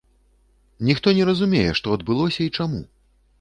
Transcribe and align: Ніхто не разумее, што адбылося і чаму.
Ніхто 0.87 1.13
не 1.17 1.27
разумее, 1.29 1.67
што 1.81 1.93
адбылося 1.99 2.41
і 2.47 2.49
чаму. 2.57 2.81